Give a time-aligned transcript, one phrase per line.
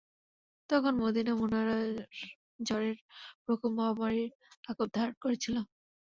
[0.69, 1.91] তখন মদীনা মুনাওয়ারায়
[2.59, 2.97] জ্বরের
[3.43, 4.23] প্রকোপ মহামারী
[4.69, 5.55] আকার ধারণ করেছিল।